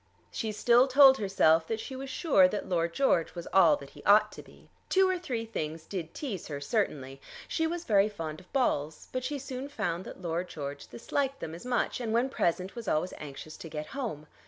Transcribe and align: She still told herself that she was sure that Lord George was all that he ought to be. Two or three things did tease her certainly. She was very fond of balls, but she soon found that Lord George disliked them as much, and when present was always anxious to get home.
She 0.31 0.51
still 0.51 0.87
told 0.87 1.19
herself 1.19 1.67
that 1.67 1.79
she 1.79 1.95
was 1.95 2.09
sure 2.09 2.47
that 2.47 2.67
Lord 2.67 2.91
George 2.91 3.35
was 3.35 3.47
all 3.53 3.75
that 3.75 3.91
he 3.91 4.03
ought 4.03 4.31
to 4.31 4.41
be. 4.41 4.71
Two 4.89 5.07
or 5.07 5.19
three 5.19 5.45
things 5.45 5.85
did 5.85 6.15
tease 6.15 6.47
her 6.47 6.59
certainly. 6.59 7.21
She 7.47 7.67
was 7.67 7.83
very 7.83 8.09
fond 8.09 8.39
of 8.39 8.51
balls, 8.51 9.09
but 9.11 9.23
she 9.23 9.37
soon 9.37 9.69
found 9.69 10.05
that 10.05 10.19
Lord 10.19 10.47
George 10.49 10.87
disliked 10.87 11.39
them 11.39 11.53
as 11.53 11.67
much, 11.67 12.01
and 12.01 12.13
when 12.13 12.29
present 12.29 12.75
was 12.75 12.87
always 12.87 13.13
anxious 13.19 13.55
to 13.57 13.69
get 13.69 13.85
home. 13.93 14.25